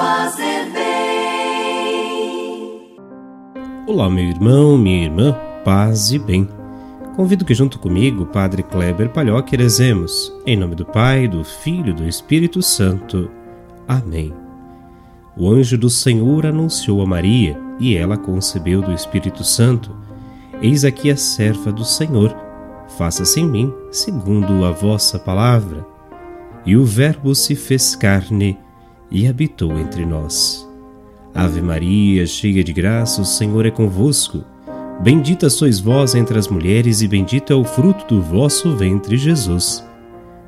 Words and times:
fazer 0.00 0.70
bem. 0.72 2.00
Olá, 3.86 4.08
meu 4.08 4.24
irmão, 4.24 4.78
minha 4.78 5.04
irmã, 5.04 5.36
paz 5.62 6.10
e 6.10 6.18
bem. 6.18 6.48
Convido 7.16 7.44
que 7.44 7.52
junto 7.52 7.78
comigo, 7.78 8.24
Padre 8.24 8.62
Kleber 8.62 9.10
Palhoque, 9.10 9.58
rezemos. 9.58 10.32
Em 10.46 10.56
nome 10.56 10.74
do 10.74 10.86
Pai, 10.86 11.28
do 11.28 11.44
Filho 11.44 11.90
e 11.90 11.92
do 11.92 12.08
Espírito 12.08 12.62
Santo. 12.62 13.30
Amém. 13.86 14.32
O 15.36 15.50
anjo 15.50 15.76
do 15.76 15.90
Senhor 15.90 16.46
anunciou 16.46 17.02
a 17.02 17.06
Maria, 17.06 17.60
e 17.78 17.94
ela 17.94 18.16
concebeu 18.16 18.80
do 18.80 18.94
Espírito 18.94 19.44
Santo. 19.44 19.94
Eis 20.62 20.82
aqui 20.82 21.10
a 21.10 21.16
serva 21.16 21.70
do 21.70 21.84
Senhor. 21.84 22.34
Faça-se 22.96 23.38
em 23.38 23.46
mim, 23.46 23.70
segundo 23.90 24.64
a 24.64 24.70
vossa 24.70 25.18
palavra. 25.18 25.86
E 26.64 26.74
o 26.74 26.86
Verbo 26.86 27.34
se 27.34 27.54
fez 27.54 27.94
carne 27.94 28.58
e 29.10 29.26
habitou 29.26 29.78
entre 29.78 30.06
nós. 30.06 30.68
Ave 31.34 31.60
Maria, 31.60 32.26
cheia 32.26 32.62
de 32.62 32.72
graça, 32.72 33.22
o 33.22 33.24
Senhor 33.24 33.66
é 33.66 33.70
convosco. 33.70 34.44
Bendita 35.02 35.48
sois 35.48 35.80
vós 35.80 36.14
entre 36.14 36.38
as 36.38 36.48
mulheres, 36.48 37.00
e 37.00 37.08
bendito 37.08 37.52
é 37.52 37.56
o 37.56 37.64
fruto 37.64 38.14
do 38.14 38.20
vosso 38.20 38.76
ventre, 38.76 39.16
Jesus. 39.16 39.84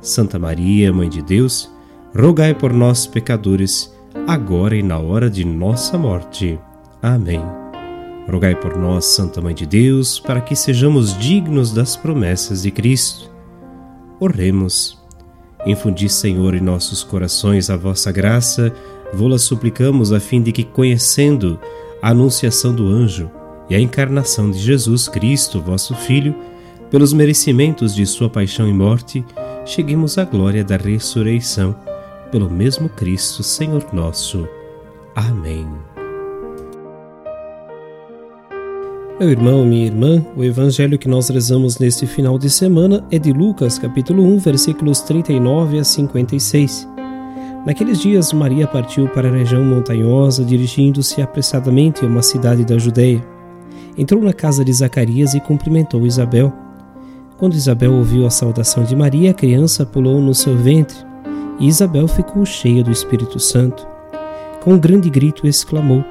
Santa 0.00 0.38
Maria, 0.38 0.92
Mãe 0.92 1.08
de 1.08 1.20
Deus, 1.22 1.70
rogai 2.16 2.54
por 2.54 2.72
nós, 2.72 3.06
pecadores, 3.06 3.92
agora 4.26 4.76
e 4.76 4.82
na 4.82 4.98
hora 4.98 5.28
de 5.28 5.44
nossa 5.44 5.98
morte. 5.98 6.58
Amém. 7.02 7.42
Rogai 8.30 8.54
por 8.54 8.76
nós, 8.76 9.04
Santa 9.06 9.40
Mãe 9.40 9.54
de 9.54 9.66
Deus, 9.66 10.20
para 10.20 10.40
que 10.40 10.54
sejamos 10.54 11.16
dignos 11.18 11.72
das 11.72 11.96
promessas 11.96 12.62
de 12.62 12.70
Cristo. 12.70 13.30
Oremos. 14.20 15.05
Infundi, 15.66 16.08
Senhor, 16.08 16.54
em 16.54 16.60
nossos 16.60 17.02
corações 17.02 17.68
a 17.68 17.76
vossa 17.76 18.12
graça, 18.12 18.72
vô-la 19.12 19.38
suplicamos 19.38 20.12
a 20.12 20.20
fim 20.20 20.40
de 20.40 20.52
que, 20.52 20.62
conhecendo 20.62 21.58
a 22.00 22.10
anunciação 22.10 22.72
do 22.72 22.86
anjo 22.86 23.28
e 23.68 23.74
a 23.74 23.80
encarnação 23.80 24.50
de 24.50 24.58
Jesus 24.58 25.08
Cristo, 25.08 25.60
vosso 25.60 25.94
Filho, 25.94 26.34
pelos 26.88 27.12
merecimentos 27.12 27.94
de 27.94 28.06
sua 28.06 28.30
paixão 28.30 28.68
e 28.68 28.72
morte, 28.72 29.24
cheguemos 29.64 30.18
à 30.18 30.24
glória 30.24 30.62
da 30.62 30.76
ressurreição, 30.76 31.74
pelo 32.30 32.48
mesmo 32.48 32.88
Cristo, 32.88 33.42
Senhor 33.42 33.84
nosso. 33.92 34.48
Amém. 35.16 35.66
Meu 39.18 39.30
irmão, 39.30 39.64
minha 39.64 39.86
irmã, 39.86 40.22
o 40.36 40.44
evangelho 40.44 40.98
que 40.98 41.08
nós 41.08 41.30
rezamos 41.30 41.78
neste 41.78 42.06
final 42.06 42.38
de 42.38 42.50
semana 42.50 43.02
é 43.10 43.18
de 43.18 43.32
Lucas, 43.32 43.78
capítulo 43.78 44.22
1, 44.22 44.38
versículos 44.40 45.00
39 45.00 45.78
a 45.78 45.84
56. 45.84 46.86
Naqueles 47.64 47.98
dias, 47.98 48.30
Maria 48.34 48.66
partiu 48.66 49.08
para 49.08 49.26
a 49.26 49.32
região 49.32 49.64
montanhosa, 49.64 50.44
dirigindo-se 50.44 51.22
apressadamente 51.22 52.04
a 52.04 52.06
uma 52.06 52.20
cidade 52.20 52.62
da 52.62 52.76
Judéia. 52.76 53.26
Entrou 53.96 54.22
na 54.22 54.34
casa 54.34 54.62
de 54.62 54.72
Zacarias 54.74 55.32
e 55.32 55.40
cumprimentou 55.40 56.06
Isabel. 56.06 56.52
Quando 57.38 57.54
Isabel 57.54 57.94
ouviu 57.94 58.26
a 58.26 58.30
saudação 58.30 58.84
de 58.84 58.94
Maria, 58.94 59.30
a 59.30 59.34
criança 59.34 59.86
pulou 59.86 60.20
no 60.20 60.34
seu 60.34 60.54
ventre, 60.58 60.98
e 61.58 61.66
Isabel 61.66 62.06
ficou 62.06 62.44
cheia 62.44 62.84
do 62.84 62.92
Espírito 62.92 63.40
Santo. 63.40 63.88
Com 64.60 64.74
um 64.74 64.78
grande 64.78 65.08
grito 65.08 65.46
exclamou: 65.46 66.04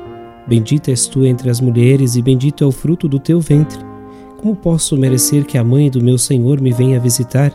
Bendita 0.47 0.91
és 0.91 1.07
tu 1.07 1.25
entre 1.25 1.49
as 1.49 1.59
mulheres, 1.59 2.15
e 2.15 2.21
bendito 2.21 2.63
é 2.63 2.67
o 2.67 2.71
fruto 2.71 3.07
do 3.07 3.17
teu 3.17 3.39
ventre. 3.39 3.79
Como 4.37 4.55
posso 4.55 4.95
merecer 4.95 5.43
que 5.43 5.57
a 5.57 5.63
mãe 5.63 5.89
do 5.89 6.03
meu 6.03 6.19
Senhor 6.19 6.61
me 6.61 6.71
venha 6.71 6.99
visitar? 6.99 7.51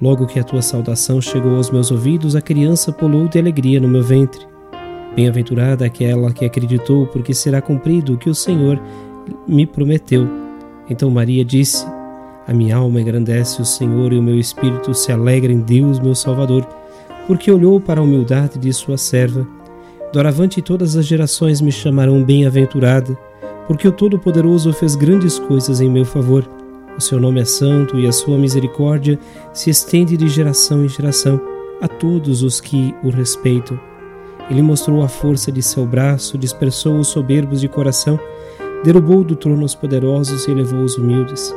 Logo 0.00 0.26
que 0.26 0.38
a 0.38 0.44
tua 0.44 0.60
saudação 0.60 1.20
chegou 1.20 1.56
aos 1.56 1.70
meus 1.70 1.90
ouvidos, 1.90 2.36
a 2.36 2.42
criança 2.42 2.92
pulou 2.92 3.26
de 3.26 3.38
alegria 3.38 3.80
no 3.80 3.88
meu 3.88 4.02
ventre. 4.02 4.46
Bem-aventurada 5.16 5.84
aquela 5.84 6.32
que 6.32 6.44
acreditou, 6.44 7.06
porque 7.06 7.32
será 7.32 7.62
cumprido 7.62 8.14
o 8.14 8.18
que 8.18 8.28
o 8.28 8.34
Senhor 8.34 8.80
me 9.48 9.66
prometeu. 9.66 10.28
Então 10.88 11.10
Maria 11.10 11.44
disse: 11.44 11.86
A 12.46 12.52
minha 12.52 12.76
alma 12.76 13.00
engrandece 13.00 13.62
o 13.62 13.64
Senhor 13.64 14.12
e 14.12 14.18
o 14.18 14.22
meu 14.22 14.38
espírito 14.38 14.92
se 14.92 15.10
alegra 15.10 15.52
em 15.52 15.60
Deus, 15.60 15.98
meu 15.98 16.14
Salvador, 16.14 16.66
porque 17.26 17.50
olhou 17.50 17.80
para 17.80 18.00
a 18.00 18.04
humildade 18.04 18.58
de 18.58 18.72
sua 18.72 18.98
serva. 18.98 19.46
Doravante 20.12 20.60
todas 20.60 20.96
as 20.96 21.06
gerações 21.06 21.60
me 21.60 21.70
chamarão 21.70 22.24
bem-aventurada, 22.24 23.16
porque 23.68 23.86
o 23.86 23.92
Todo-Poderoso 23.92 24.72
fez 24.72 24.96
grandes 24.96 25.38
coisas 25.38 25.80
em 25.80 25.88
meu 25.88 26.04
favor. 26.04 26.44
O 26.98 27.00
seu 27.00 27.20
nome 27.20 27.40
é 27.40 27.44
santo 27.44 27.96
e 27.96 28.08
a 28.08 28.12
sua 28.12 28.36
misericórdia 28.36 29.16
se 29.52 29.70
estende 29.70 30.16
de 30.16 30.28
geração 30.28 30.84
em 30.84 30.88
geração 30.88 31.40
a 31.80 31.86
todos 31.86 32.42
os 32.42 32.60
que 32.60 32.92
o 33.04 33.10
respeitam. 33.10 33.78
Ele 34.50 34.62
mostrou 34.62 35.00
a 35.00 35.08
força 35.08 35.52
de 35.52 35.62
seu 35.62 35.86
braço, 35.86 36.36
dispersou 36.36 36.98
os 36.98 37.06
soberbos 37.06 37.60
de 37.60 37.68
coração, 37.68 38.18
derrubou 38.82 39.22
do 39.22 39.36
trono 39.36 39.64
os 39.64 39.76
poderosos 39.76 40.48
e 40.48 40.50
elevou 40.50 40.80
os 40.80 40.98
humildes. 40.98 41.54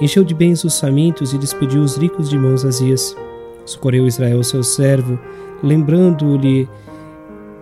Encheu 0.00 0.24
de 0.24 0.32
bens 0.32 0.64
os 0.64 0.80
famintos 0.80 1.34
e 1.34 1.38
despediu 1.38 1.82
os 1.82 1.98
ricos 1.98 2.30
de 2.30 2.38
mãos 2.38 2.62
vazias. 2.62 3.14
Socorreu 3.66 4.06
Israel, 4.06 4.42
seu 4.42 4.62
servo, 4.62 5.18
lembrando-lhe 5.62 6.66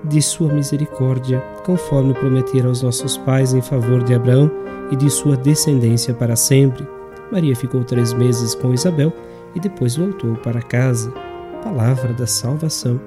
de 0.04 0.22
sua 0.22 0.52
misericórdia, 0.52 1.40
conforme 1.64 2.14
prometera 2.14 2.68
aos 2.68 2.82
nossos 2.82 3.16
pais 3.16 3.52
em 3.52 3.60
favor 3.60 4.02
de 4.02 4.14
Abraão 4.14 4.50
e 4.90 4.96
de 4.96 5.10
sua 5.10 5.36
descendência 5.36 6.14
para 6.14 6.36
sempre. 6.36 6.86
Maria 7.30 7.54
ficou 7.54 7.84
três 7.84 8.12
meses 8.12 8.54
com 8.54 8.72
Isabel 8.72 9.12
e 9.54 9.60
depois 9.60 9.96
voltou 9.96 10.34
para 10.36 10.62
casa. 10.62 11.12
Palavra 11.62 12.12
da 12.12 12.26
salvação. 12.26 13.00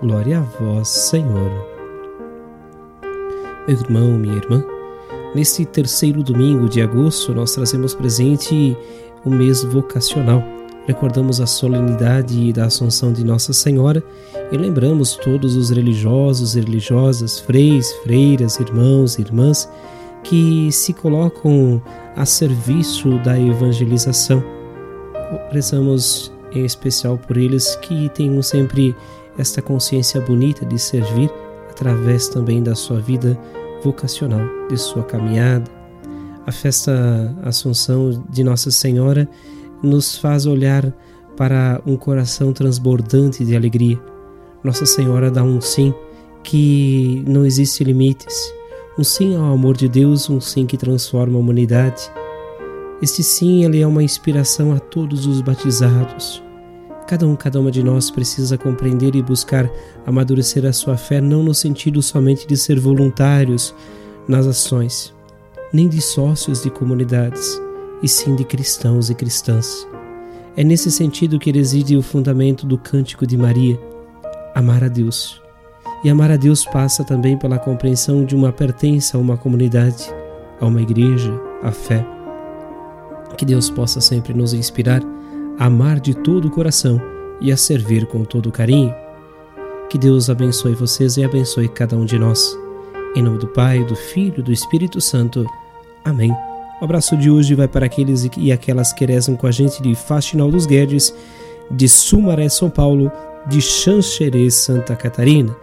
Glória 0.00 0.38
a 0.38 0.40
vós, 0.40 0.88
Senhor. 0.88 1.50
Meu 3.66 3.76
irmão, 3.76 4.12
minha 4.12 4.36
irmã, 4.36 4.64
neste 5.34 5.64
terceiro 5.64 6.22
domingo 6.22 6.68
de 6.68 6.80
agosto 6.80 7.34
nós 7.34 7.52
trazemos 7.52 7.94
presente 7.94 8.76
o 9.24 9.30
mês 9.30 9.62
vocacional 9.62 10.57
recordamos 10.88 11.38
a 11.38 11.46
solenidade 11.46 12.50
da 12.50 12.64
Assunção 12.64 13.12
de 13.12 13.22
Nossa 13.22 13.52
Senhora 13.52 14.02
e 14.50 14.56
lembramos 14.56 15.16
todos 15.16 15.54
os 15.54 15.68
religiosos 15.68 16.56
e 16.56 16.60
religiosas, 16.60 17.38
freis, 17.38 17.92
freiras, 18.02 18.58
irmãos 18.58 19.18
e 19.18 19.20
irmãs 19.20 19.68
que 20.24 20.72
se 20.72 20.94
colocam 20.94 21.82
a 22.16 22.24
serviço 22.24 23.18
da 23.18 23.38
evangelização. 23.38 24.42
Rezamos 25.50 26.32
em 26.52 26.64
especial 26.64 27.18
por 27.18 27.36
eles 27.36 27.76
que 27.76 28.08
tenham 28.08 28.40
sempre 28.40 28.96
esta 29.36 29.60
consciência 29.60 30.22
bonita 30.22 30.64
de 30.64 30.78
servir 30.78 31.30
através 31.68 32.28
também 32.28 32.62
da 32.62 32.74
sua 32.74 32.98
vida 32.98 33.38
vocacional, 33.84 34.40
de 34.70 34.78
sua 34.78 35.02
caminhada. 35.02 35.70
A 36.46 36.50
festa 36.50 37.36
Assunção 37.42 38.24
de 38.30 38.42
Nossa 38.42 38.70
Senhora 38.70 39.28
nos 39.82 40.16
faz 40.18 40.46
olhar 40.46 40.92
para 41.36 41.80
um 41.86 41.96
coração 41.96 42.52
transbordante 42.52 43.44
de 43.44 43.54
alegria. 43.54 43.98
Nossa 44.62 44.84
Senhora 44.84 45.30
dá 45.30 45.42
um 45.42 45.60
sim 45.60 45.94
que 46.42 47.22
não 47.26 47.46
existe 47.46 47.84
limites, 47.84 48.52
um 48.98 49.04
sim 49.04 49.36
ao 49.36 49.52
amor 49.52 49.76
de 49.76 49.88
Deus, 49.88 50.28
um 50.28 50.40
sim 50.40 50.66
que 50.66 50.76
transforma 50.76 51.36
a 51.36 51.40
humanidade. 51.40 52.10
Este 53.00 53.22
sim 53.22 53.64
ele 53.64 53.80
é 53.80 53.86
uma 53.86 54.02
inspiração 54.02 54.72
a 54.72 54.80
todos 54.80 55.26
os 55.26 55.40
batizados. 55.40 56.42
Cada 57.06 57.26
um, 57.26 57.36
cada 57.36 57.60
uma 57.60 57.70
de 57.70 57.82
nós 57.82 58.10
precisa 58.10 58.58
compreender 58.58 59.14
e 59.14 59.22
buscar 59.22 59.70
amadurecer 60.04 60.66
a 60.66 60.72
sua 60.72 60.96
fé 60.96 61.20
não 61.20 61.42
no 61.42 61.54
sentido 61.54 62.02
somente 62.02 62.46
de 62.46 62.56
ser 62.56 62.78
voluntários 62.80 63.74
nas 64.26 64.46
ações, 64.46 65.14
nem 65.72 65.88
de 65.88 66.02
sócios 66.02 66.62
de 66.62 66.70
comunidades, 66.70 67.58
e 68.02 68.08
sim 68.08 68.34
de 68.34 68.44
cristãos 68.44 69.10
e 69.10 69.14
cristãs. 69.14 69.86
É 70.56 70.64
nesse 70.64 70.90
sentido 70.90 71.38
que 71.38 71.52
reside 71.52 71.96
o 71.96 72.02
fundamento 72.02 72.66
do 72.66 72.76
Cântico 72.76 73.26
de 73.26 73.36
Maria, 73.36 73.78
amar 74.54 74.82
a 74.82 74.88
Deus. 74.88 75.40
E 76.04 76.10
amar 76.10 76.30
a 76.30 76.36
Deus 76.36 76.64
passa 76.64 77.04
também 77.04 77.36
pela 77.36 77.58
compreensão 77.58 78.24
de 78.24 78.34
uma 78.34 78.52
pertença 78.52 79.16
a 79.16 79.20
uma 79.20 79.36
comunidade, 79.36 80.04
a 80.60 80.66
uma 80.66 80.82
igreja, 80.82 81.32
a 81.62 81.70
fé. 81.70 82.04
Que 83.36 83.44
Deus 83.44 83.70
possa 83.70 84.00
sempre 84.00 84.34
nos 84.34 84.52
inspirar 84.52 85.00
a 85.58 85.66
amar 85.66 86.00
de 86.00 86.14
todo 86.14 86.48
o 86.48 86.50
coração 86.50 87.00
e 87.40 87.52
a 87.52 87.56
servir 87.56 88.06
com 88.06 88.24
todo 88.24 88.50
carinho. 88.50 88.92
Que 89.88 89.96
Deus 89.96 90.28
abençoe 90.28 90.74
vocês 90.74 91.16
e 91.16 91.24
abençoe 91.24 91.68
cada 91.68 91.96
um 91.96 92.04
de 92.04 92.18
nós. 92.18 92.56
Em 93.14 93.22
nome 93.22 93.38
do 93.38 93.48
Pai, 93.48 93.84
do 93.84 93.96
Filho 93.96 94.40
e 94.40 94.42
do 94.42 94.52
Espírito 94.52 95.00
Santo. 95.00 95.46
Amém. 96.04 96.47
O 96.80 96.84
abraço 96.84 97.16
de 97.16 97.28
hoje 97.28 97.54
vai 97.54 97.66
para 97.66 97.86
aqueles 97.86 98.28
e 98.36 98.52
aquelas 98.52 98.92
que 98.92 99.04
rezam 99.04 99.34
com 99.34 99.46
a 99.46 99.50
gente 99.50 99.82
de 99.82 99.94
Faxinal 99.96 100.50
dos 100.50 100.64
Guedes, 100.64 101.12
de 101.70 101.88
Sumaré, 101.88 102.48
São 102.48 102.70
Paulo, 102.70 103.10
de 103.46 103.60
Xanxerê, 103.60 104.48
Santa 104.50 104.94
Catarina. 104.94 105.56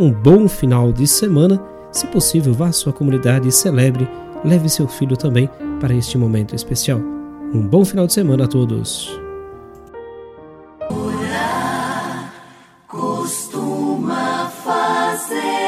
Um 0.00 0.12
bom 0.12 0.48
final 0.48 0.92
de 0.92 1.06
semana. 1.06 1.62
Se 1.92 2.06
possível, 2.08 2.52
vá 2.52 2.68
à 2.68 2.72
sua 2.72 2.92
comunidade 2.92 3.48
e 3.48 3.52
celebre. 3.52 4.08
Leve 4.44 4.68
seu 4.68 4.88
filho 4.88 5.16
também 5.16 5.48
para 5.80 5.94
este 5.94 6.18
momento 6.18 6.54
especial. 6.54 6.98
Um 6.98 7.66
bom 7.66 7.84
final 7.84 8.06
de 8.06 8.12
semana 8.12 8.44
a 8.44 8.48
todos. 8.48 9.18
Orar 10.90 12.32
costuma 12.88 14.50
fazer. 14.50 15.67